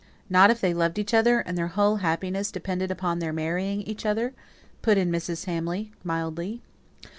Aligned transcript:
"Not 0.31 0.49
if 0.49 0.59
they 0.59 0.73
loved 0.73 0.97
each 0.97 1.13
other, 1.13 1.41
and 1.41 1.55
their 1.55 1.67
whole 1.67 1.97
happiness 1.97 2.51
depended 2.51 2.89
upon 2.89 3.19
their 3.19 3.31
marrying 3.31 3.83
each 3.83 4.03
other," 4.03 4.33
put 4.81 4.97
in 4.97 5.11
Mrs. 5.11 5.45
Hamley, 5.45 5.91
mildly. 6.03 6.63